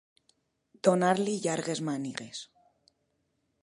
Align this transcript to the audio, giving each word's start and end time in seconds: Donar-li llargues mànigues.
Donar-li 0.87 1.37
llargues 1.45 1.85
mànigues. 1.91 2.45